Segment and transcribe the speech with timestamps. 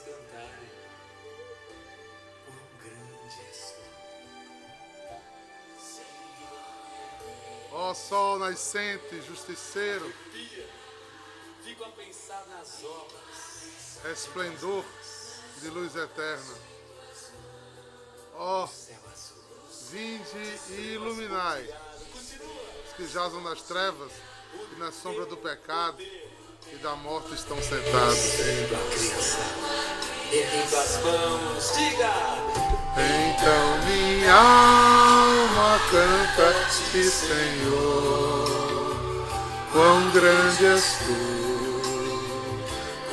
[0.00, 0.70] cantarem.
[2.46, 3.82] Quão grande és tu.
[7.72, 10.12] Ó sol nascente, justiceiro,
[11.64, 14.04] fico a pensar nas obras.
[14.12, 14.84] esplendor
[15.60, 16.54] de luz eterna.
[18.34, 18.68] Ó,
[19.90, 21.68] vinde e iluminai
[22.86, 24.12] os que jazam nas trevas
[24.72, 26.02] e na sombra do pecado
[26.70, 28.40] e da morte estão sentados.
[30.30, 32.12] Erguendo as mãos, diga.
[32.94, 38.62] Então minha alma canta-te, Senhor.
[39.72, 41.16] Quão grande és tu,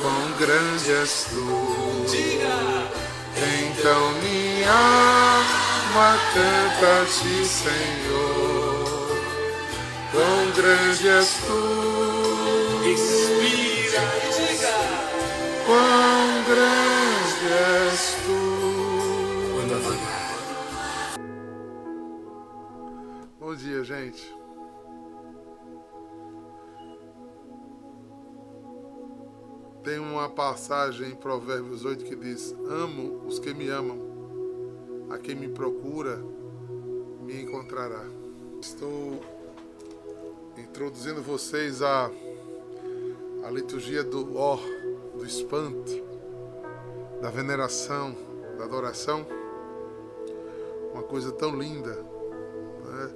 [0.00, 2.06] quão grande és tu.
[2.10, 2.90] Diga.
[3.36, 8.90] Então minha alma canta-te, Senhor.
[10.12, 12.80] Quão grande és tu,
[30.20, 33.98] uma passagem em Provérbios 8 que diz: Amo os que me amam,
[35.08, 36.22] a quem me procura
[37.22, 38.04] me encontrará.
[38.60, 39.18] Estou
[40.58, 42.10] introduzindo vocês à,
[43.44, 44.58] à liturgia do ó,
[45.16, 45.90] do espanto,
[47.22, 48.14] da veneração,
[48.58, 49.26] da adoração.
[50.92, 53.10] Uma coisa tão linda, né?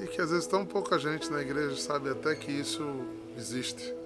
[0.00, 2.84] E que às vezes tão pouca gente na igreja sabe até que isso
[3.34, 4.03] existe.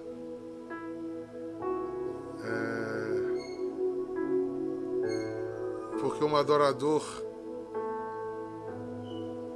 [6.19, 7.01] Porque um adorador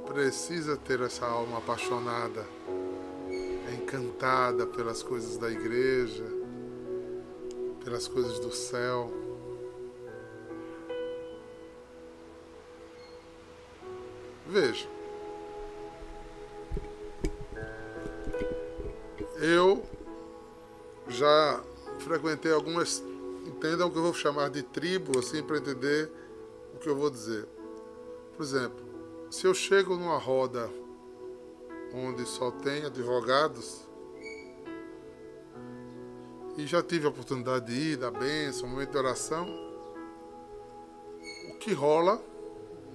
[0.06, 2.46] precisa ter essa alma apaixonada,
[3.70, 6.24] encantada pelas coisas da igreja,
[7.84, 9.12] pelas coisas do céu.
[14.46, 14.88] Veja.
[19.36, 19.82] Eu
[21.08, 21.62] já
[21.98, 23.04] frequentei algumas,
[23.46, 26.23] entendam o que eu vou chamar de tribo, assim, para entender
[26.74, 27.46] o que eu vou dizer.
[28.36, 28.84] Por exemplo,
[29.30, 30.68] se eu chego numa roda
[31.94, 33.88] onde só tem advogados,
[36.56, 39.46] e já tive a oportunidade de ir, da bênção, momento de oração,
[41.50, 42.22] o que rola,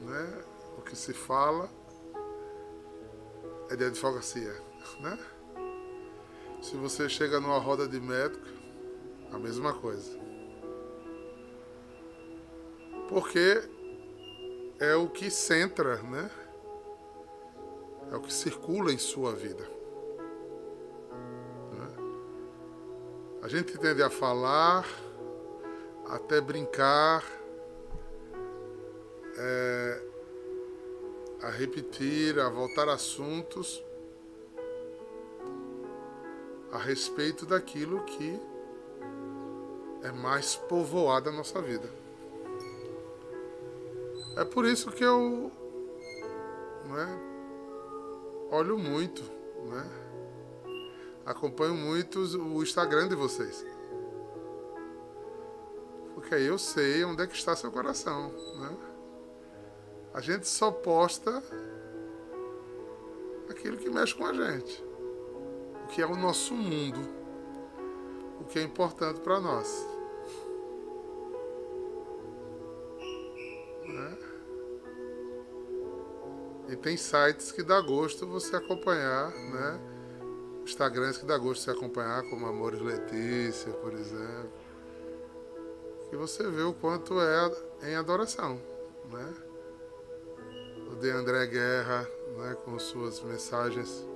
[0.01, 0.44] né,
[0.78, 1.69] o que se fala,
[3.69, 4.53] é de advocacia,
[5.01, 5.19] né?
[6.61, 8.46] Se você chega numa roda de médico,
[9.31, 10.28] a mesma coisa.
[13.09, 13.68] Porque
[14.80, 16.30] é o que centra, né?
[18.12, 19.64] É o que circula em sua vida.
[21.74, 21.88] né?
[23.42, 24.86] A gente tende a falar,
[26.08, 27.25] até brincar,
[29.38, 30.03] é,
[31.41, 33.84] a repetir, a voltar assuntos
[36.72, 38.40] a respeito daquilo que
[40.03, 41.90] é mais povoado a nossa vida.
[44.40, 45.52] É por isso que eu
[46.86, 47.20] né,
[48.50, 49.22] olho muito,
[49.66, 49.86] né,
[51.26, 53.66] acompanho muito o Instagram de vocês.
[56.14, 58.32] Porque aí eu sei onde é que está seu coração.
[58.62, 58.78] Né?
[60.14, 61.44] A gente só posta
[63.50, 64.82] aquilo que mexe com a gente
[65.84, 67.00] o que é o nosso mundo,
[68.40, 69.99] o que é importante para nós.
[76.81, 79.79] Tem sites que dá gosto você acompanhar, né?
[80.63, 84.51] Instagrams que dá gosto você acompanhar, como Amores Letícia, por exemplo.
[86.09, 88.62] Que você vê o quanto é em adoração,
[89.12, 89.34] né?
[90.91, 92.07] O de André Guerra,
[92.38, 94.07] né, com suas mensagens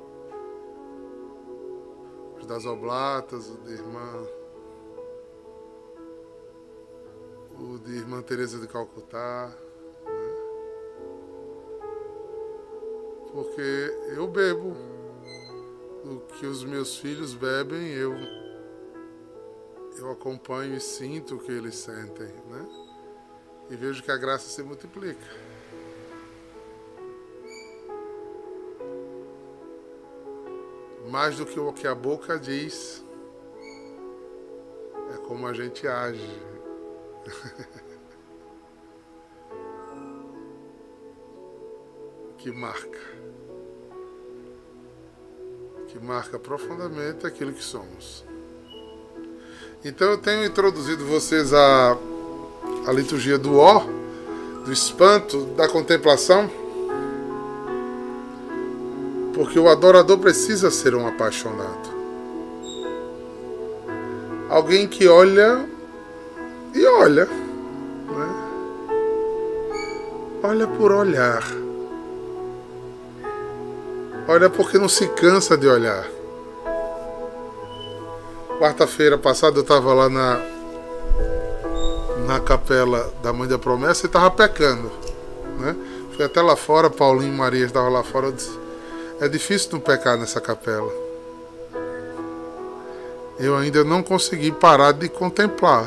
[2.45, 4.27] das Oblatas, o de irmã.
[7.59, 9.51] O de irmã Teresa de Calcutá.
[13.33, 14.73] Porque eu bebo
[16.05, 18.13] o que os meus filhos bebem, eu,
[19.97, 22.67] eu acompanho e sinto o que eles sentem, né?
[23.69, 25.53] E vejo que a graça se multiplica.
[31.13, 33.05] mais do que o que a boca diz,
[35.13, 36.41] é como a gente age.
[42.39, 43.22] que marca.
[45.93, 48.25] Que marca profundamente aquilo que somos.
[49.85, 51.95] Então eu tenho introduzido vocês à,
[52.87, 53.85] a liturgia do ó,
[54.65, 56.49] do espanto, da contemplação.
[59.35, 61.93] Porque o adorador precisa ser um apaixonado.
[64.49, 65.63] Alguém que olha
[66.73, 67.25] e olha.
[67.25, 68.29] Né?
[70.41, 71.43] Olha por olhar.
[74.27, 76.07] Olha porque não se cansa de olhar.
[78.57, 80.41] Quarta-feira passada eu estava lá na,
[82.25, 84.89] na capela da Mãe da Promessa e estava pecando.
[85.59, 85.75] Né?
[86.15, 88.27] Fui até lá fora, Paulinho e Maria estavam lá fora.
[88.27, 88.57] Eu disse,
[89.19, 90.91] é difícil não pecar nessa capela.
[93.37, 95.85] Eu ainda não consegui parar de contemplar.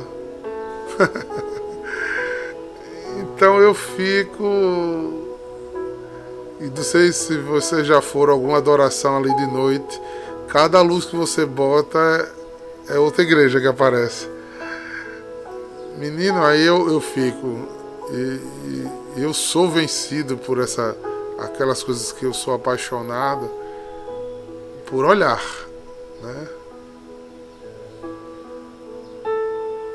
[3.17, 5.26] então eu fico.
[6.61, 10.01] E não sei se você já for alguma adoração ali de noite.
[10.49, 11.99] Cada luz que você bota
[12.89, 14.29] é, é outra igreja que aparece.
[15.99, 17.69] Menino, aí eu, eu fico.
[18.11, 18.41] E,
[19.17, 20.97] e eu sou vencido por essa
[21.39, 23.51] aquelas coisas que eu sou apaixonado
[24.87, 25.43] por olhar,
[26.23, 26.49] né?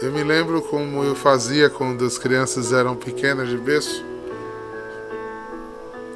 [0.02, 4.04] Eu me lembro como eu fazia quando as crianças eram pequenas de berço.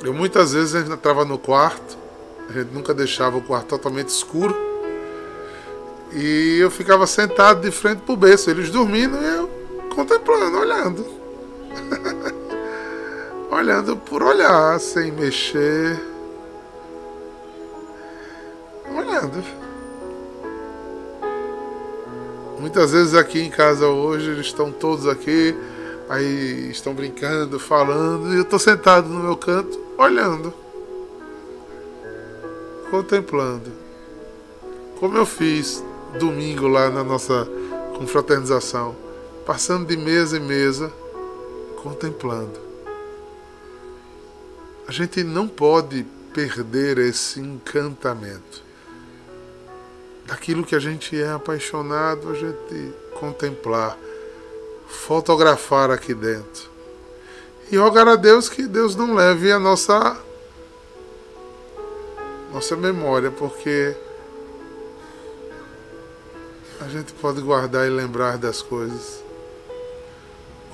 [0.05, 1.97] Eu muitas vezes entrava no quarto,
[2.47, 4.55] a gente nunca deixava o quarto totalmente escuro.
[6.13, 9.49] E eu ficava sentado de frente pro berço, eles dormindo e eu
[9.95, 11.05] contemplando, olhando.
[13.49, 15.99] olhando por olhar, sem mexer.
[18.95, 19.43] Olhando.
[22.59, 25.57] Muitas vezes aqui em casa hoje eles estão todos aqui,
[26.07, 30.53] aí estão brincando, falando, e eu estou sentado no meu canto, olhando,
[32.89, 33.71] contemplando.
[34.99, 35.83] Como eu fiz
[36.19, 37.47] domingo lá na nossa
[37.97, 38.95] confraternização,
[39.45, 40.91] passando de mesa em mesa,
[41.81, 42.59] contemplando.
[44.87, 48.63] A gente não pode perder esse encantamento
[50.25, 53.97] daquilo que a gente é apaixonado, a gente contemplar,
[54.87, 56.74] fotografar aqui dentro.
[57.71, 60.17] E rogar a Deus que Deus não leve a nossa
[62.51, 63.95] nossa memória, porque
[66.79, 69.23] a gente pode guardar e lembrar das coisas.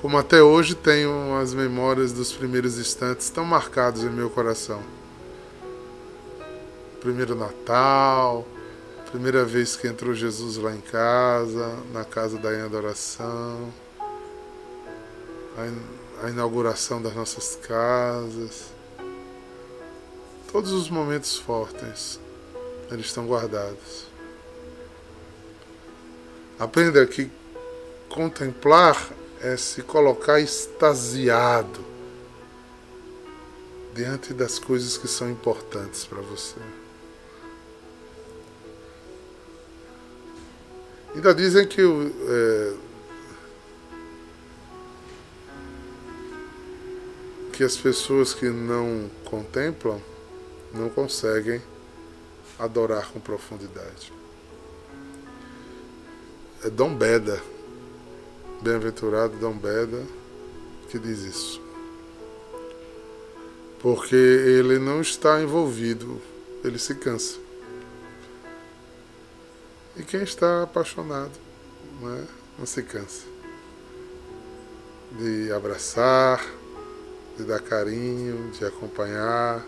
[0.00, 4.80] Como até hoje tenho as memórias dos primeiros instantes tão marcados em meu coração.
[7.00, 8.46] Primeiro Natal,
[9.12, 13.70] Primeira vez que entrou Jesus lá em casa, na casa da adoração,
[16.22, 18.72] a inauguração das nossas casas.
[20.52, 22.20] Todos os momentos fortes,
[22.90, 24.06] eles estão guardados.
[26.58, 27.28] Aprenda que
[28.08, 28.96] contemplar
[29.40, 31.84] é se colocar extasiado
[33.92, 36.60] diante das coisas que são importantes para você.
[41.14, 42.74] Ainda dizem que é,
[47.62, 50.02] que as pessoas que não contemplam
[50.74, 51.62] não conseguem
[52.58, 54.12] adorar com profundidade.
[56.64, 57.40] É Dom Beda,
[58.60, 60.04] bem-aventurado Dom Beda,
[60.90, 61.62] que diz isso.
[63.78, 66.20] Porque ele não está envolvido,
[66.64, 67.38] ele se cansa.
[69.96, 71.38] E quem está apaixonado
[72.00, 72.26] né,
[72.58, 73.22] não se cansa
[75.12, 76.44] de abraçar,
[77.36, 79.64] de dar carinho, de acompanhar,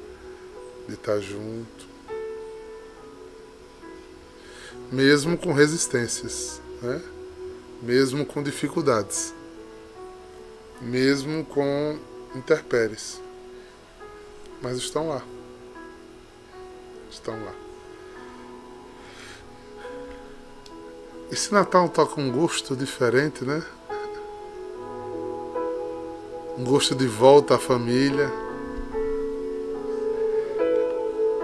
[0.87, 1.95] de estar junto.
[4.93, 7.03] Mesmo com resistências, né?
[7.83, 9.35] mesmo com dificuldades,
[10.81, 11.99] mesmo com
[12.35, 13.21] interpéries.
[14.63, 15.23] Mas estão lá.
[17.11, 17.55] Estão lá.
[21.31, 23.63] Esse Natal com um gosto diferente, né?
[26.59, 28.31] Um gosto de volta à família.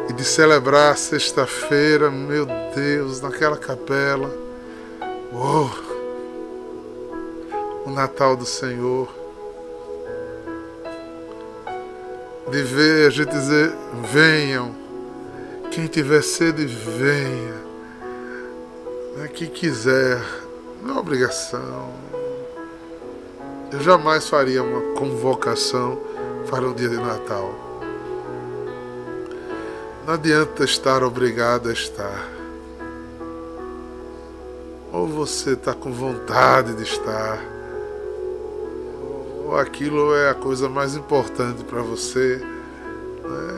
[0.09, 4.31] E de celebrar sexta-feira, meu Deus, naquela capela.
[5.33, 5.71] Uou!
[7.87, 9.09] O Natal do Senhor.
[12.51, 13.73] De ver a gente dizer:
[14.13, 14.75] venham.
[15.71, 17.71] Quem tiver sede, venha
[19.21, 20.21] né, que quiser,
[20.83, 21.93] não é obrigação.
[23.73, 25.97] Eu jamais faria uma convocação
[26.49, 27.55] para um dia de Natal.
[30.05, 32.29] Não adianta estar obrigado a estar.
[34.93, 37.39] Ou você está com vontade de estar,
[39.47, 42.41] ou aquilo é a coisa mais importante para você.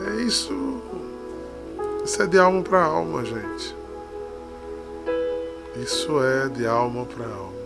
[0.07, 0.79] É isso,
[2.05, 3.75] isso é de alma para alma, gente.
[5.75, 7.62] Isso é de alma para alma.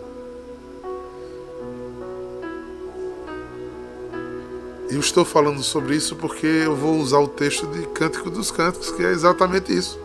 [4.90, 8.90] Eu estou falando sobre isso porque eu vou usar o texto de Cântico dos Cânticos,
[8.90, 10.00] que é exatamente isso.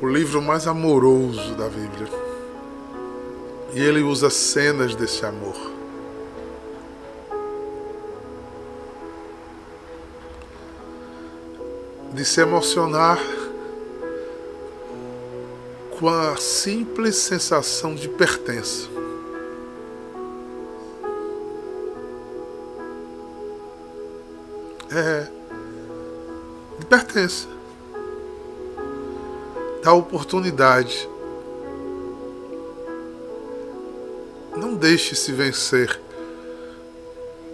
[0.00, 2.08] O livro mais amoroso da Bíblia.
[3.72, 5.56] E ele usa cenas desse amor.
[12.12, 13.18] De se emocionar
[15.98, 18.93] com a simples sensação de pertença.
[24.96, 25.26] É,
[26.78, 27.48] de pertença.
[29.82, 31.08] Da oportunidade.
[34.56, 36.00] Não deixe se vencer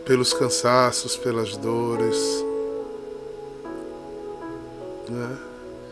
[0.05, 2.45] pelos cansaços, pelas dores.
[5.09, 5.39] Né?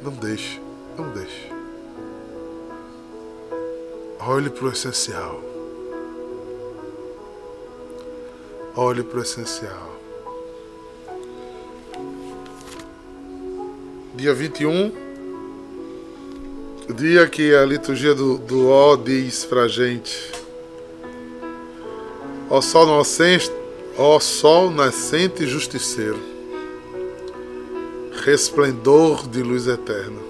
[0.02, 0.61] Não deixe,
[0.99, 1.50] não deixe.
[4.21, 5.40] Olhe para o essencial.
[8.76, 9.98] Olhe para o essencial.
[14.19, 14.93] Dia 21,
[16.93, 20.33] dia que a liturgia do, do Ó diz para gente:
[22.51, 23.49] Ó sol nascente,
[23.97, 26.19] ó sol nascente justiceiro,
[28.25, 30.21] resplendor de luz eterna.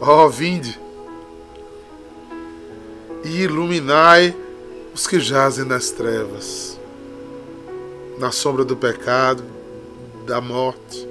[0.00, 0.76] Ó vinde
[3.22, 4.34] e iluminai
[4.92, 6.76] os que jazem nas trevas,
[8.18, 9.44] na sombra do pecado,
[10.26, 11.05] da morte.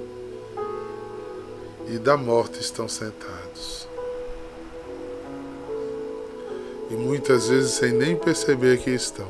[1.88, 3.88] E da morte estão sentados.
[6.90, 9.28] E muitas vezes sem nem perceber que estão.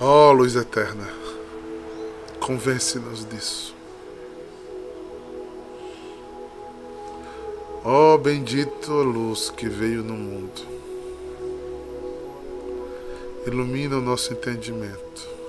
[0.00, 1.06] Ó oh, luz eterna,
[2.40, 3.74] convence-nos disso.
[7.84, 10.62] Ó oh, bendita luz que veio no mundo,
[13.46, 15.39] ilumina o nosso entendimento.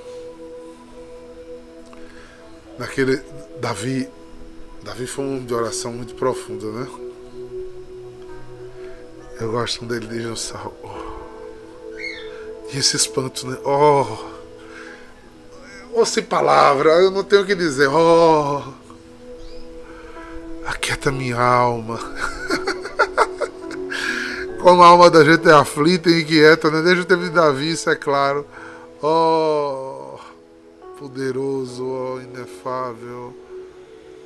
[2.82, 3.22] Naquele
[3.60, 4.10] Davi,
[4.82, 6.88] Davi foi um de oração muito profunda, né?
[9.40, 10.74] Eu gosto dele no salmo.
[10.84, 12.00] Oh.
[12.74, 13.56] E esse espanto, né?
[13.64, 14.18] Oh!
[15.94, 17.88] Ou sem palavra, eu não tenho o que dizer.
[17.88, 18.64] Oh!
[20.66, 22.00] aquieta minha alma.
[24.60, 26.82] Como a alma da gente é aflita e inquieta, né?
[26.82, 28.44] Desde o tempo de Davi, isso é claro.
[29.04, 29.91] Oh,
[31.02, 33.36] poderoso, oh, inefável,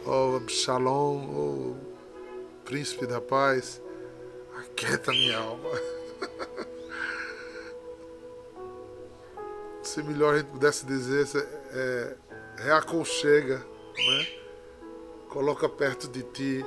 [0.06, 1.74] oh, Absalom, oh,
[2.66, 3.82] príncipe da paz,
[4.58, 5.70] aquieta minha alma.
[9.84, 11.26] Se melhor a gente pudesse dizer,
[11.72, 12.18] é,
[12.58, 14.28] reaconchega, né?
[15.30, 16.66] Coloca perto de ti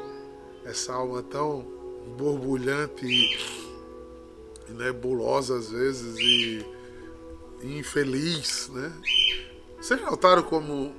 [0.64, 1.60] essa alma tão
[2.16, 3.36] borbulhante e,
[4.72, 6.64] nebulosa às vezes e
[7.62, 8.90] infeliz, né?
[9.80, 10.94] Vocês notaram como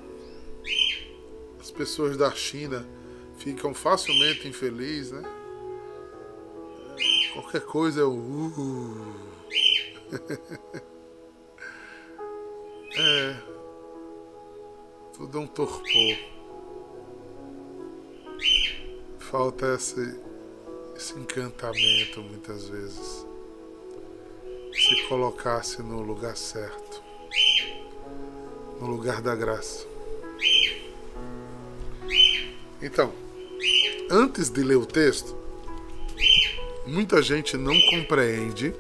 [1.59, 2.87] as pessoas da China
[3.37, 5.23] ficam facilmente infelizes, né?
[7.33, 9.15] Qualquer coisa é o uh.
[12.97, 13.35] é.
[15.13, 16.39] Tudo é um torpor
[19.29, 20.19] falta esse,
[20.95, 23.27] esse encantamento muitas vezes.
[24.73, 26.88] Se colocasse no lugar certo,
[28.79, 29.87] no lugar da graça.
[32.81, 33.13] Então,
[34.09, 35.35] antes de ler o texto,
[36.85, 38.73] muita gente não compreende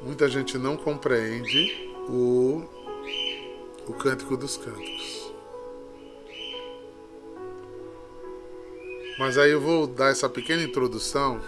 [0.00, 2.64] muita gente não compreende o
[3.86, 5.32] o Cântico dos Cânticos.
[9.18, 11.40] Mas aí eu vou dar essa pequena introdução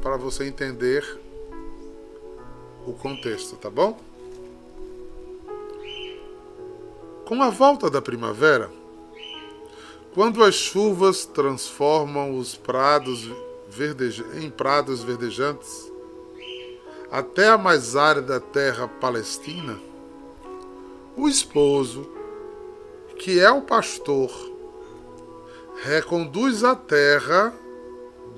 [0.00, 1.21] para você entender
[2.86, 3.98] o contexto, tá bom?
[7.24, 8.70] Com a volta da primavera,
[10.14, 13.30] quando as chuvas transformam os prados
[14.40, 15.90] em prados verdejantes,
[17.10, 19.78] até a mais árida terra palestina,
[21.16, 22.08] o esposo,
[23.18, 24.30] que é o pastor,
[25.82, 27.54] reconduz à terra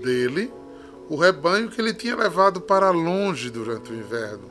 [0.00, 0.52] dele
[1.08, 4.50] o rebanho que ele tinha levado para longe durante o inverno,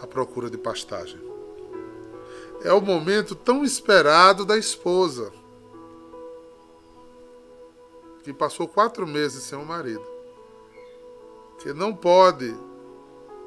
[0.00, 1.20] à procura de pastagem.
[2.62, 5.32] É o momento tão esperado da esposa,
[8.22, 10.04] que passou quatro meses sem o marido,
[11.58, 12.54] que não pode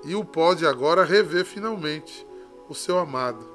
[0.03, 2.25] e o pode agora rever finalmente
[2.69, 3.45] o seu amado,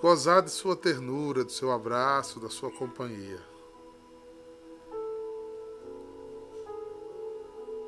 [0.00, 3.53] gozar de sua ternura, do seu abraço, da sua companhia.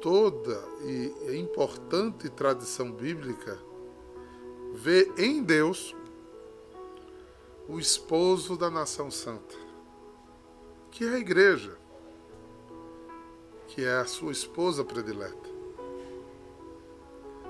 [0.07, 3.59] Toda e importante tradição bíblica
[4.73, 5.97] vê em Deus
[7.69, 9.57] o esposo da nação santa,
[10.93, 11.77] que é a igreja,
[13.67, 15.51] que é a sua esposa predileta.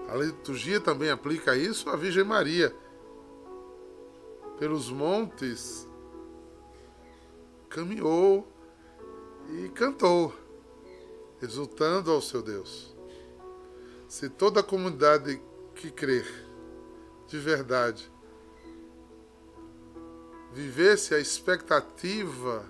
[0.09, 2.75] A liturgia também aplica isso à Virgem Maria.
[4.59, 5.87] Pelos montes
[7.69, 8.51] caminhou
[9.51, 10.33] e cantou,
[11.43, 12.95] exultando ao seu Deus.
[14.09, 15.41] Se toda a comunidade
[15.75, 16.27] que crer
[17.27, 18.11] de verdade
[20.53, 22.65] vivesse a expectativa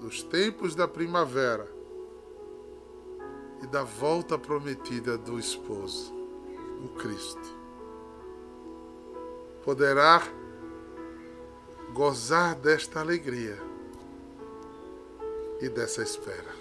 [0.00, 1.68] dos tempos da primavera
[3.62, 6.12] e da volta prometida do esposo,
[6.84, 7.58] o Cristo.
[9.64, 10.22] Poderá
[11.92, 13.58] gozar desta alegria
[15.60, 16.57] e dessa espera.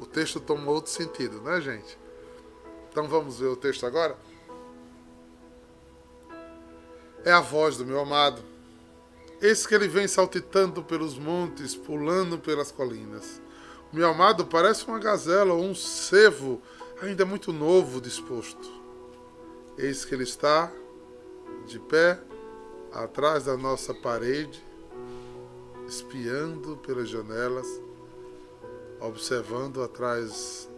[0.00, 1.98] O texto tomou outro sentido, né, gente?
[2.90, 4.16] Então vamos ver o texto agora?
[7.26, 8.40] é a voz do meu amado.
[9.42, 13.42] Eis que ele vem saltitando pelos montes, pulando pelas colinas.
[13.92, 16.62] O meu amado parece uma gazela ou um cervo
[17.02, 18.70] ainda muito novo disposto.
[19.76, 20.70] Eis que ele está
[21.66, 22.16] de pé
[22.92, 24.64] atrás da nossa parede,
[25.88, 27.66] espiando pelas janelas,
[29.00, 30.68] observando atrás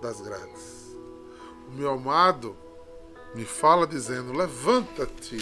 [0.00, 0.96] das grades.
[1.68, 2.56] O meu amado
[3.34, 5.38] me fala dizendo: Levanta-te,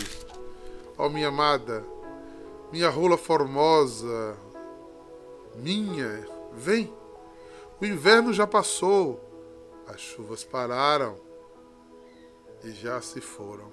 [0.96, 1.84] ó minha amada,
[2.72, 4.36] minha rola formosa,
[5.54, 6.92] minha, vem.
[7.80, 9.20] O inverno já passou,
[9.86, 11.16] as chuvas pararam
[12.62, 13.70] e já se foram.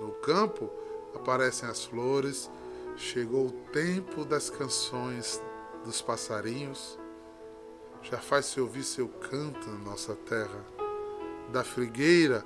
[0.00, 0.70] No campo
[1.14, 2.50] aparecem as flores,
[2.96, 5.42] chegou o tempo das canções
[5.84, 6.98] dos passarinhos,
[8.10, 10.64] já faz-se ouvir seu canto na nossa terra.
[11.52, 12.44] Da frigueira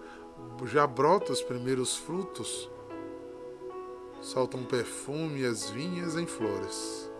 [0.64, 2.70] já brotam os primeiros frutos,
[4.23, 7.11] soltam perfume as vinhas em flores.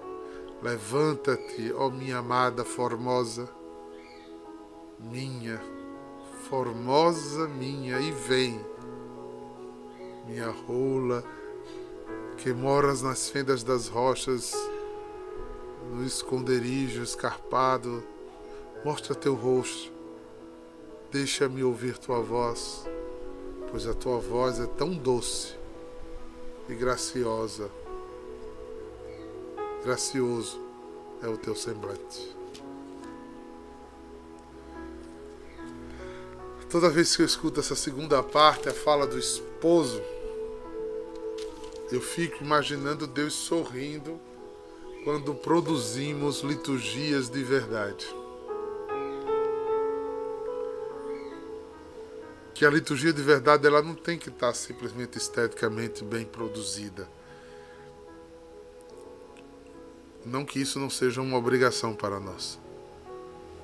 [0.63, 3.49] Levanta-te, ó minha amada formosa,
[4.99, 5.61] minha,
[6.49, 8.65] formosa minha, e vem,
[10.27, 11.25] minha rola,
[12.37, 14.53] que moras nas fendas das rochas,
[15.93, 18.03] no esconderijo escarpado,
[18.85, 19.93] mostra teu rosto,
[21.11, 22.85] deixa-me ouvir tua voz
[23.71, 25.55] pois a tua voz é tão doce
[26.69, 27.71] e graciosa.
[29.85, 30.61] Gracioso
[31.23, 32.37] é o teu semblante.
[36.69, 40.01] Toda vez que eu escuto essa segunda parte, a fala do esposo,
[41.91, 44.21] eu fico imaginando Deus sorrindo
[45.03, 48.20] quando produzimos liturgias de verdade.
[52.61, 57.09] Que a liturgia de verdade ela não tem que estar simplesmente esteticamente bem produzida.
[60.27, 62.59] Não que isso não seja uma obrigação para nós.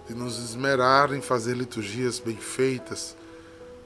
[0.09, 3.15] De nos esmerar em fazer liturgias bem feitas,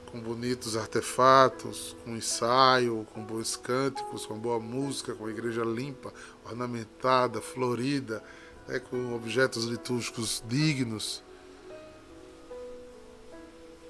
[0.09, 6.13] com bonitos artefatos, com ensaio, com bons cânticos, com boa música, com a igreja limpa,
[6.45, 8.23] ornamentada, florida,
[8.65, 11.21] né, com objetos litúrgicos dignos.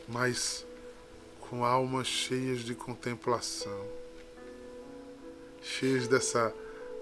[0.07, 0.65] Mas
[1.51, 3.85] com almas cheias de contemplação,
[5.61, 6.55] cheias dessa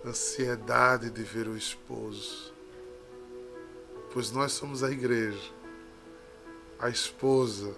[0.03, 2.51] ansiedade de ver o esposo.
[4.11, 5.51] Pois nós somos a igreja,
[6.79, 7.75] a esposa,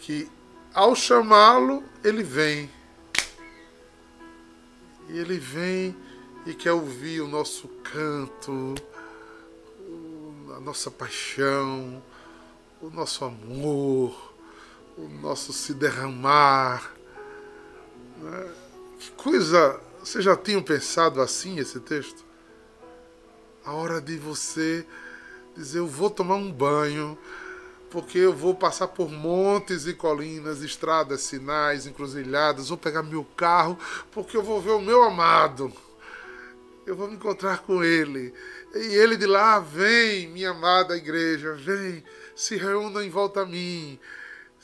[0.00, 0.30] que
[0.72, 2.70] ao chamá-lo, ele vem.
[5.08, 5.96] E ele vem
[6.46, 8.76] e quer ouvir o nosso canto,
[10.56, 12.00] a nossa paixão,
[12.80, 14.23] o nosso amor
[14.96, 16.92] o nosso se derramar.
[18.18, 18.48] Né?
[18.98, 19.80] Que coisa.
[20.02, 22.24] Vocês já tinham pensado assim esse texto?
[23.64, 24.86] A hora de você
[25.56, 27.18] dizer: Eu vou tomar um banho,
[27.90, 33.78] porque eu vou passar por montes e colinas, estradas, sinais, encruzilhadas, vou pegar meu carro,
[34.12, 35.72] porque eu vou ver o meu amado.
[36.86, 38.34] Eu vou me encontrar com ele.
[38.74, 42.04] E ele de lá, vem, minha amada igreja, vem,
[42.36, 43.98] se reúna em volta a mim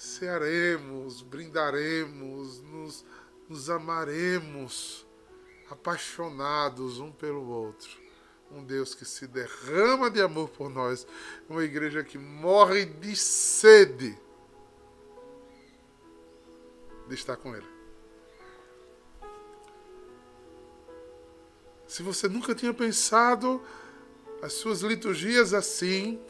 [0.00, 3.04] cearemos, brindaremos, nos,
[3.46, 5.06] nos amaremos,
[5.70, 8.00] apaixonados um pelo outro.
[8.50, 11.06] um Deus que se derrama de amor por nós,
[11.48, 14.18] uma igreja que morre de sede
[17.06, 17.68] de estar com Ele.
[21.86, 23.62] Se você nunca tinha pensado
[24.42, 26.20] as suas liturgias assim,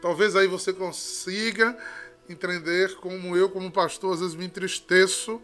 [0.00, 1.76] talvez aí você consiga
[2.32, 5.40] entender como eu, como pastor, às vezes me entristeço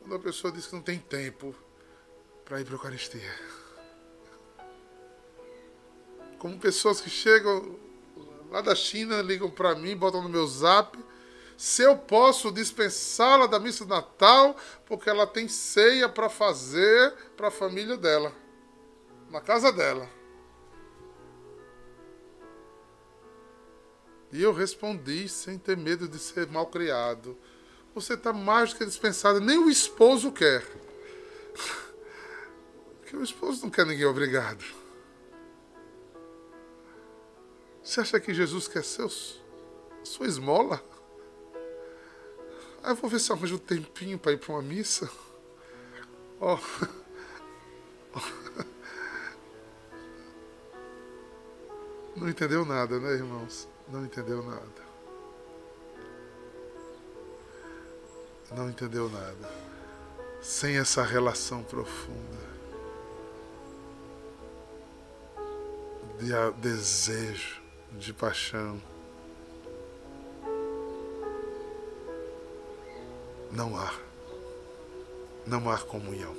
[0.00, 1.54] quando a pessoa diz que não tem tempo
[2.44, 3.34] para ir para a Eucaristia.
[6.38, 7.76] Como pessoas que chegam
[8.50, 10.96] lá da China, ligam para mim, botam no meu zap
[11.56, 17.48] se eu posso dispensá-la da missa de Natal, porque ela tem ceia para fazer para
[17.48, 18.32] a família dela,
[19.30, 20.08] na casa dela.
[24.36, 27.38] E eu respondi sem ter medo de ser mal criado.
[27.94, 30.62] Você está mais do que dispensada, nem o esposo quer.
[33.00, 34.62] Porque o esposo não quer ninguém obrigado.
[37.82, 39.40] Você acha que Jesus quer seus,
[40.04, 40.84] sua esmola?
[42.82, 45.10] Ah, eu vou ver se arranjo um tempinho para ir para uma missa.
[46.38, 46.58] Ó.
[48.14, 48.20] Oh.
[52.14, 53.66] Não entendeu nada, né, irmãos?
[53.88, 54.86] Não entendeu nada.
[58.52, 59.50] Não entendeu nada.
[60.42, 62.56] Sem essa relação profunda
[66.18, 67.60] de desejo,
[67.92, 68.80] de paixão.
[73.56, 73.92] não há.
[75.46, 76.36] Não há comunhão.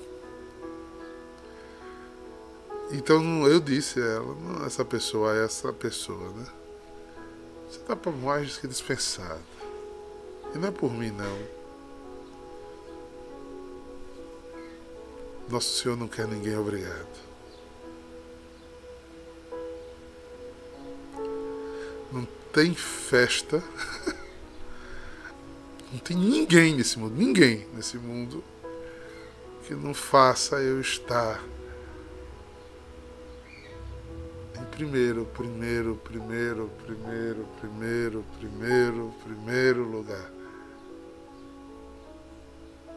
[2.91, 6.45] Então eu disse a ela, essa pessoa é essa pessoa, né?
[7.95, 9.41] Por mais que dispensado.
[10.53, 11.57] E não é por mim não.
[15.49, 17.27] Nosso Senhor não quer ninguém obrigado.
[22.11, 23.63] Não tem festa
[25.91, 28.43] Não tem ninguém nesse mundo, ninguém nesse mundo
[29.65, 31.41] que não faça eu estar
[34.77, 40.31] primeiro, primeiro, primeiro, primeiro, primeiro, primeiro, primeiro lugar.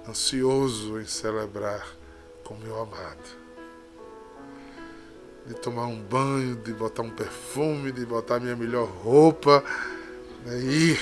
[0.06, 1.86] Ansioso em celebrar
[2.44, 3.40] com meu amado.
[5.46, 9.64] De tomar um banho, de botar um perfume, de botar minha melhor roupa,
[10.44, 11.00] né, ir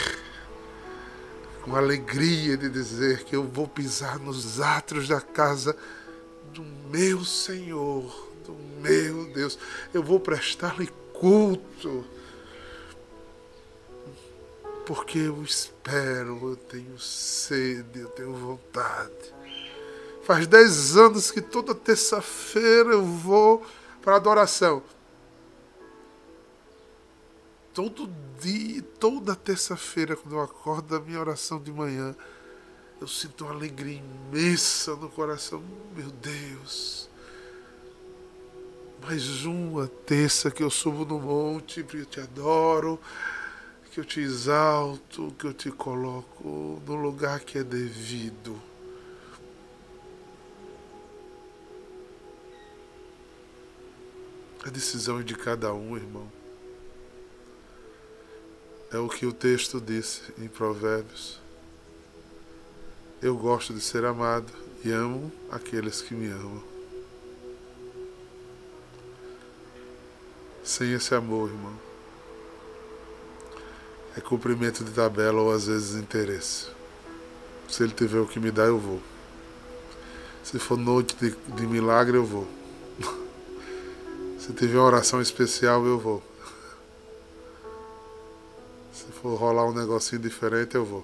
[1.62, 5.76] com alegria de dizer que eu vou pisar nos atos da casa
[6.52, 9.58] do meu Senhor, do meu Deus.
[9.92, 12.04] Eu vou prestar-lhe culto.
[14.86, 19.34] Porque eu espero, eu tenho sede, eu tenho vontade.
[20.22, 23.64] Faz dez anos que toda terça-feira eu vou
[24.02, 24.82] para adoração
[27.78, 32.12] todo dia, toda terça-feira, quando eu acordo da minha oração de manhã,
[33.00, 35.62] eu sinto uma alegria imensa no coração.
[35.94, 37.08] Meu Deus,
[39.02, 43.00] mais uma terça que eu subo no monte, que eu te adoro,
[43.92, 48.60] que eu te exalto, que eu te coloco no lugar que é devido.
[54.64, 56.30] A decisão é de cada um, irmão.
[58.90, 61.40] É o que o texto disse em Provérbios.
[63.22, 64.52] Eu gosto de ser amado
[64.84, 66.77] e amo aqueles que me amam.
[70.68, 71.72] Sem esse amor, irmão,
[74.14, 76.66] é cumprimento de tabela ou às vezes interesse.
[77.66, 79.00] Se ele tiver o que me dá, eu vou.
[80.44, 82.46] Se for noite de, de milagre, eu vou.
[84.38, 86.22] Se tiver uma oração especial, eu vou
[89.22, 91.02] for rolar um negocinho diferente, eu vou.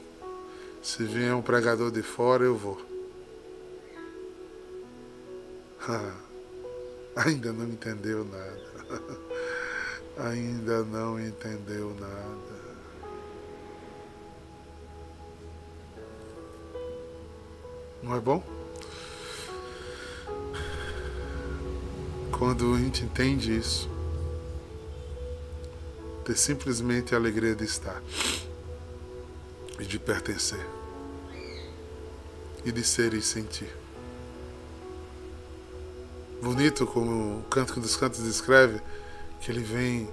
[0.82, 2.78] Se vier um pregador de fora, eu vou.
[7.16, 9.33] Ainda não entendeu nada.
[10.16, 12.64] Ainda não entendeu nada.
[18.02, 18.42] Não é bom?
[22.38, 23.88] Quando a gente entende isso,
[26.24, 28.02] ter simplesmente a alegria de estar
[29.78, 30.64] e de pertencer
[32.64, 33.70] e de ser e sentir.
[36.42, 38.80] Bonito como o Cântico dos Cantos descreve,
[39.44, 40.08] que ele vem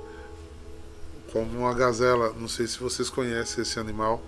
[1.32, 2.34] como uma gazela.
[2.38, 4.22] Não sei se vocês conhecem esse animal.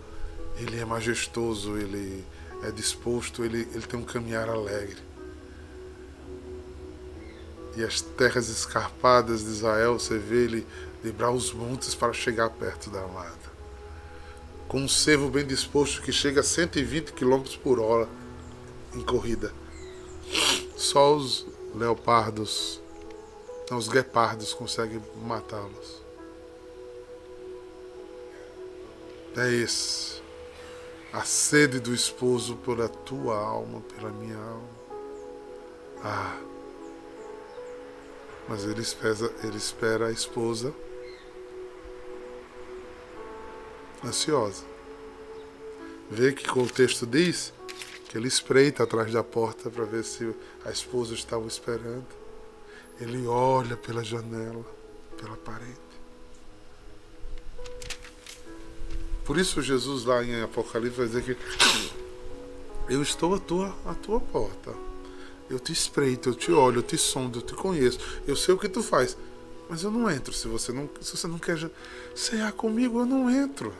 [0.58, 2.24] Ele é majestoso, ele
[2.63, 5.02] é disposto, ele, ele tem um caminhar alegre.
[7.76, 10.68] e as terras escarpadas de Israel, você vê ele
[11.04, 13.52] livrar os montes para chegar perto da amada.
[14.68, 18.08] Com um cervo bem disposto que chega a 120 km por hora
[18.94, 19.52] em corrida.
[20.78, 22.80] Só os leopardos,
[23.69, 26.04] não, os guepardos conseguem matá-los.
[29.36, 30.21] É esse.
[31.12, 34.69] A sede do esposo pela tua alma, pela minha alma.
[36.04, 36.39] Ah.
[38.47, 40.73] Mas ele espera, ele espera a esposa
[44.04, 44.65] ansiosa.
[46.12, 47.54] Vê que o texto diz
[48.10, 52.23] que ele espreita atrás da porta para ver se a esposa estava esperando.
[53.00, 54.66] Ele olha pela janela,
[55.18, 55.84] pela parede.
[59.26, 61.38] Por isso Jesus lá em Apocalipse vai dizer que
[62.90, 64.74] eu estou à tua, à tua porta.
[65.50, 68.00] Eu te espreito, eu te olho, eu te sondo, eu te conheço.
[68.28, 69.18] Eu sei o que tu faz.
[69.70, 71.70] Mas eu não entro se você não, se você não quer
[72.16, 73.74] cear comigo, eu não entro.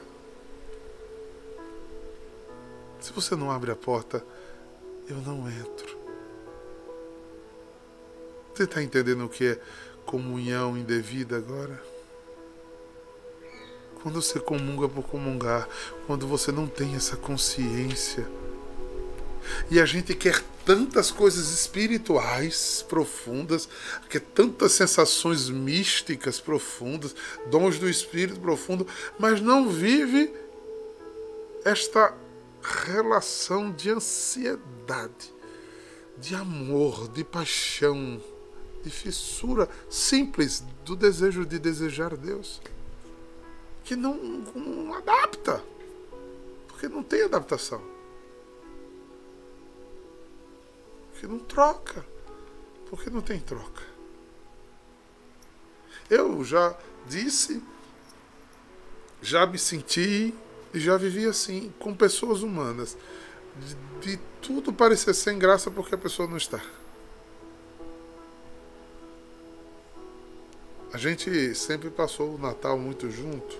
[3.02, 4.26] Se você não abre a porta,
[5.10, 6.03] eu não entro.
[8.54, 9.60] Você está entendendo o que é
[10.06, 11.82] comunhão indevida agora?
[14.04, 15.68] Quando você comunga por comungar,
[16.06, 18.28] quando você não tem essa consciência.
[19.72, 23.68] E a gente quer tantas coisas espirituais profundas,
[24.08, 27.16] quer tantas sensações místicas profundas,
[27.48, 28.86] dons do espírito profundo,
[29.18, 30.32] mas não vive
[31.66, 32.16] esta
[32.62, 35.34] relação de ansiedade,
[36.20, 38.22] de amor, de paixão,
[38.84, 42.62] de fissura simples do desejo de desejar Deus,
[43.84, 45.64] que não, não adapta,
[46.68, 47.82] porque não tem adaptação,
[51.20, 52.06] que não troca,
[52.90, 53.84] porque não tem troca.
[56.10, 57.64] Eu já disse,
[59.22, 60.34] já me senti
[60.74, 62.98] e já vivi assim, com pessoas humanas.
[64.02, 66.60] De, de tudo parecer sem graça porque a pessoa não está.
[70.94, 73.58] A gente sempre passou o Natal muito junto.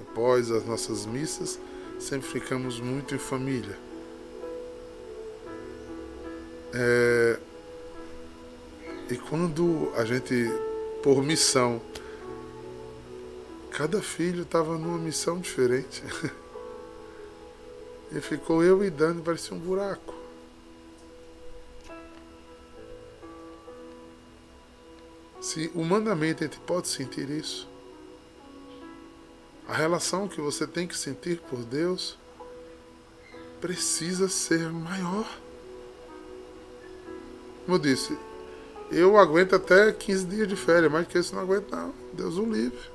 [0.00, 1.58] Após as nossas missas,
[1.98, 3.76] sempre ficamos muito em família.
[6.72, 7.38] É...
[9.10, 10.46] E quando a gente,
[11.02, 11.82] por missão,
[13.78, 16.02] Cada filho estava numa missão diferente.
[18.10, 20.14] E ficou eu e Dani, parecia um buraco.
[25.48, 27.66] Se humanamente a gente pode sentir isso,
[29.66, 32.18] a relação que você tem que sentir por Deus
[33.58, 35.26] precisa ser maior.
[37.64, 38.14] Como eu disse,
[38.92, 41.94] eu aguento até 15 dias de férias, mais que isso não aguento não.
[42.12, 42.90] Deus o livre.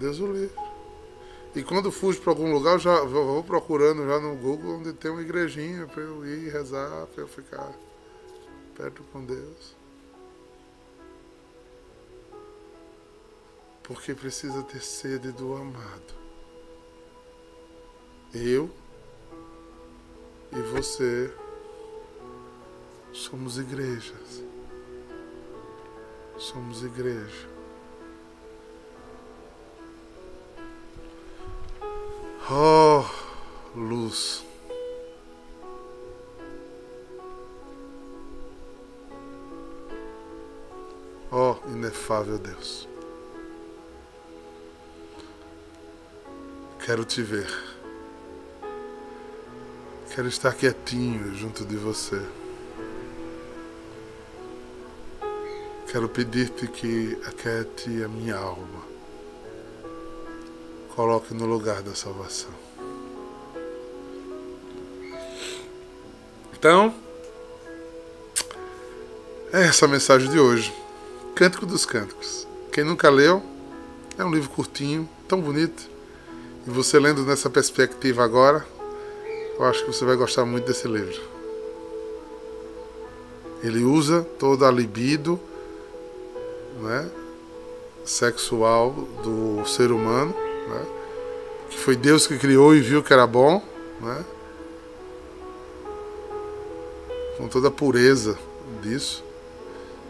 [0.00, 0.58] Deus o livre.
[1.54, 5.08] E quando fujo para algum lugar, eu já vou procurando já no Google onde tem
[5.08, 7.72] uma igrejinha para eu ir rezar, para eu ficar
[8.80, 9.76] perto com Deus.
[13.82, 16.14] Porque precisa ter sede do amado.
[18.32, 18.70] Eu
[20.52, 21.30] e você
[23.12, 24.42] somos igrejas.
[26.38, 27.50] Somos igreja.
[32.50, 33.04] Oh,
[33.78, 34.49] luz.
[41.32, 42.88] Oh, inefável Deus.
[46.84, 47.48] Quero te ver.
[50.14, 52.20] Quero estar quietinho junto de você.
[55.90, 58.90] Quero pedir-te que aquiete a minha alma
[61.00, 62.50] coloque no lugar da salvação.
[66.52, 66.94] Então,
[69.50, 70.79] é essa a mensagem de hoje.
[71.40, 72.46] Cântico dos Cânticos.
[72.70, 73.42] Quem nunca leu,
[74.18, 75.88] é um livro curtinho, tão bonito.
[76.66, 78.66] E você lendo nessa perspectiva agora,
[79.58, 81.18] eu acho que você vai gostar muito desse livro.
[83.62, 85.40] Ele usa toda a libido
[86.78, 87.10] né,
[88.04, 88.92] sexual
[89.24, 90.34] do ser humano
[90.68, 90.86] né?
[91.70, 93.62] que foi Deus que criou e viu que era bom,
[94.02, 94.24] né?
[97.38, 98.38] com toda a pureza
[98.82, 99.24] disso.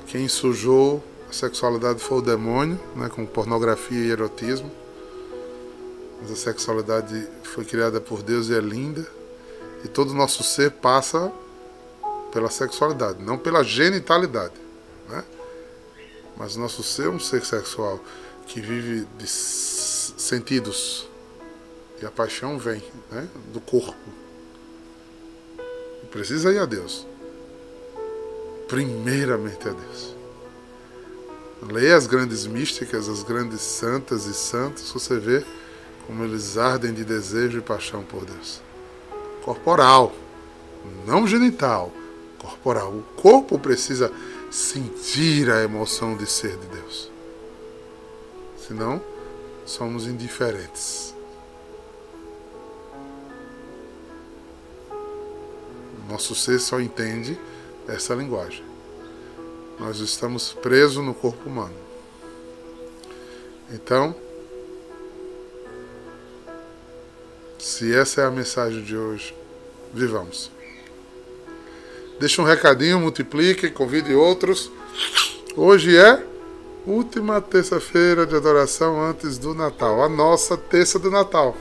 [0.08, 1.00] Quem sujou
[1.32, 3.08] sexualidade foi o demônio, né?
[3.08, 4.70] com pornografia e erotismo.
[6.20, 9.06] Mas a sexualidade foi criada por Deus e é linda.
[9.84, 11.32] E todo o nosso ser passa
[12.32, 14.54] pela sexualidade, não pela genitalidade.
[15.08, 15.24] Né?
[16.36, 18.00] Mas nosso ser é um ser sexual
[18.46, 21.08] que vive de sentidos.
[22.00, 23.28] E a paixão vem né?
[23.52, 23.94] do corpo.
[26.10, 27.06] Precisa ir a Deus.
[28.68, 30.19] Primeiramente a Deus.
[31.62, 35.44] Leia as grandes místicas, as grandes santas e santos, você vê
[36.06, 38.62] como eles ardem de desejo e paixão por Deus.
[39.42, 40.12] Corporal,
[41.06, 41.92] não genital,
[42.38, 42.90] corporal.
[42.90, 44.10] O corpo precisa
[44.50, 47.10] sentir a emoção de ser de Deus.
[48.66, 49.00] Senão,
[49.66, 51.14] somos indiferentes.
[56.08, 57.38] Nosso ser só entende
[57.86, 58.69] essa linguagem.
[59.80, 61.74] Nós estamos presos no corpo humano.
[63.72, 64.14] Então,
[67.58, 69.34] se essa é a mensagem de hoje,
[69.94, 70.50] vivamos.
[72.20, 74.70] Deixe um recadinho, multiplique, convide outros.
[75.56, 76.26] Hoje é
[76.86, 81.56] última terça-feira de adoração antes do Natal, a nossa terça do Natal.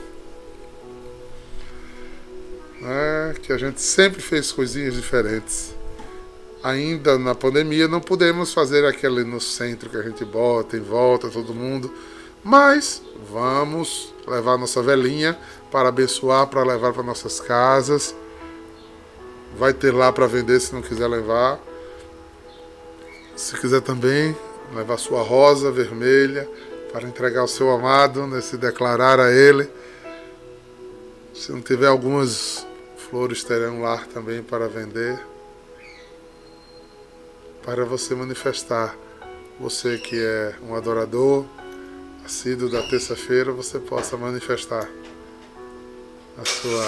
[2.82, 5.79] É, que a gente sempre fez coisinhas diferentes
[6.62, 11.28] ainda na pandemia não podemos fazer aquele no centro que a gente bota em volta
[11.28, 11.92] todo mundo,
[12.44, 15.38] mas vamos levar nossa velhinha
[15.70, 18.14] para abençoar, para levar para nossas casas.
[19.56, 21.58] Vai ter lá para vender se não quiser levar.
[23.36, 24.36] Se quiser também
[24.74, 26.48] levar sua rosa vermelha
[26.92, 29.68] para entregar ao seu amado, né, se declarar a ele.
[31.34, 35.20] Se não tiver algumas flores terão lá também para vender
[37.62, 38.96] para você manifestar.
[39.58, 41.44] Você que é um adorador,
[42.24, 44.88] assíduo da terça-feira, você possa manifestar
[46.38, 46.84] a sua,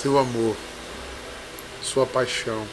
[0.00, 0.56] seu amor,
[1.80, 2.66] sua paixão,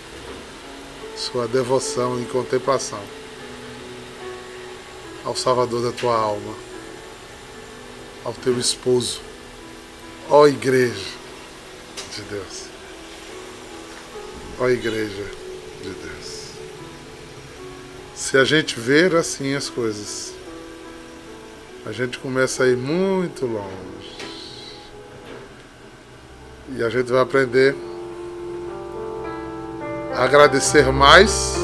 [1.16, 3.04] sua devoção e contemplação
[5.24, 6.56] ao Salvador da tua alma,
[8.24, 9.22] ao teu esposo,
[10.30, 11.06] ó Igreja
[12.16, 12.64] de Deus,
[14.60, 15.26] ó Igreja
[15.84, 16.39] de Deus.
[18.20, 20.34] Se a gente ver assim as coisas,
[21.86, 24.18] a gente começa a ir muito longe.
[26.76, 27.74] E a gente vai aprender
[30.14, 31.56] a agradecer mais.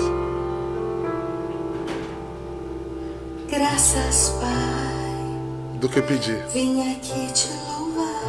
[3.49, 5.77] Graças, Pai.
[5.77, 6.41] Do que pedir.
[6.53, 8.23] Vim aqui te louvar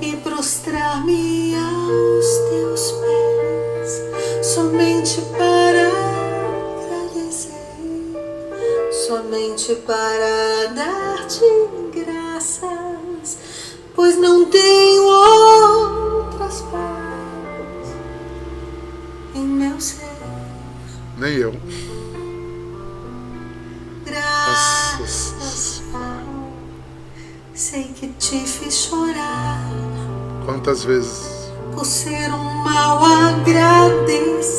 [0.00, 3.35] e prostrar-me aos teus pés,
[4.56, 5.90] somente para
[9.06, 11.44] somente para dar-te
[11.92, 13.38] graças,
[13.94, 17.88] pois não tenho outras paz
[19.34, 20.08] em meu ser.
[21.18, 21.52] Nem eu.
[24.06, 26.24] Graças, Pai,
[27.52, 29.70] sei que te fiz chorar.
[30.46, 31.25] Quantas vezes?
[31.76, 34.55] Por ser um mal agradecido,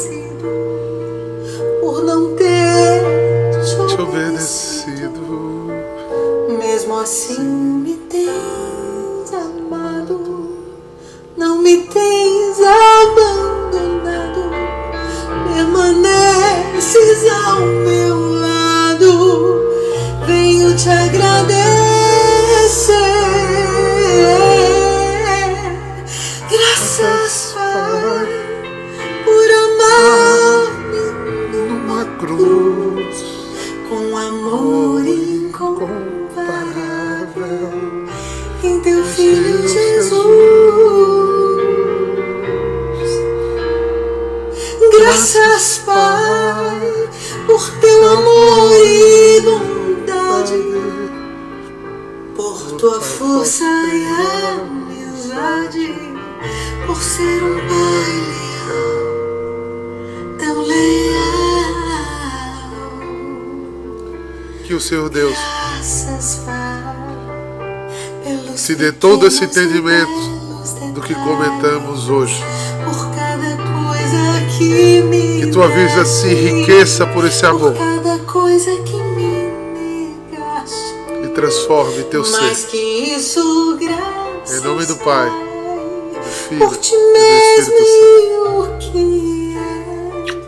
[39.18, 40.22] filho Jesus.
[44.96, 47.10] Graças, Pai,
[47.48, 50.64] por teu amor e bondade,
[52.36, 54.06] por tua força e
[54.54, 55.96] amizade,
[56.86, 59.18] por ser um pai leal,
[60.38, 61.88] tão leal.
[64.64, 65.57] Que o Senhor Deus
[68.68, 70.12] te dê todo esse entendimento
[70.94, 72.44] do que comentamos hoje.
[75.40, 77.74] Que tua vida se enriqueça por esse amor.
[81.24, 82.44] E transforme teu ser.
[84.50, 86.76] Em nome do Pai, do Filho e do
[87.62, 87.86] Espírito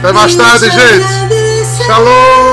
[0.00, 1.86] Até mais tarde, gente.
[1.86, 2.49] Shalom.